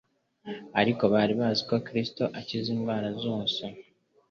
ariko 0.79 1.03
bari 1.13 1.33
bazi 1.39 1.61
ko 1.69 1.75
Kristo 1.87 2.23
akiza 2.39 2.67
indwara 2.75 3.09
zose. 3.23 3.63